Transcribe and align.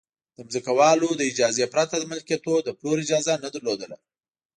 د 0.37 0.39
ځمکوالو 0.53 1.17
له 1.19 1.23
اجازې 1.31 1.65
پرته 1.73 1.95
د 1.97 2.03
ملکیتونو 2.11 2.57
د 2.63 2.69
پلور 2.79 2.97
اجازه 3.05 3.33
نه 3.43 3.49
لرله 3.65 3.97